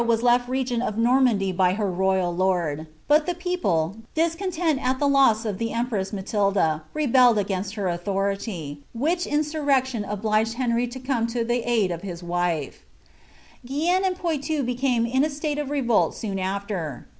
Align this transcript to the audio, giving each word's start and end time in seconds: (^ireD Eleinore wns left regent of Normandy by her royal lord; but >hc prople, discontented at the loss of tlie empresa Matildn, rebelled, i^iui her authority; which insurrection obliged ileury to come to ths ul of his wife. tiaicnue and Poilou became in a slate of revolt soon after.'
(^ireD 0.01 0.03
Eleinore 0.07 0.17
wns 0.17 0.23
left 0.23 0.49
regent 0.49 0.81
of 0.81 0.97
Normandy 0.97 1.51
by 1.51 1.73
her 1.75 1.91
royal 1.91 2.35
lord; 2.35 2.87
but 3.07 3.27
>hc 3.27 3.37
prople, 3.61 3.97
discontented 4.15 4.83
at 4.83 4.97
the 4.97 5.07
loss 5.07 5.45
of 5.45 5.57
tlie 5.57 5.69
empresa 5.71 6.11
Matildn, 6.15 6.81
rebelled, 6.95 7.37
i^iui 7.37 7.75
her 7.75 7.87
authority; 7.87 8.81
which 8.95 9.27
insurrection 9.27 10.03
obliged 10.05 10.57
ileury 10.57 10.89
to 10.89 10.99
come 10.99 11.27
to 11.27 11.45
ths 11.45 11.67
ul 11.91 11.91
of 11.93 12.01
his 12.01 12.23
wife. 12.23 12.83
tiaicnue 13.67 14.01
and 14.07 14.15
Poilou 14.17 14.65
became 14.65 15.05
in 15.05 15.23
a 15.23 15.29
slate 15.29 15.59
of 15.59 15.69
revolt 15.69 16.15
soon 16.15 16.39
after.' 16.39 17.05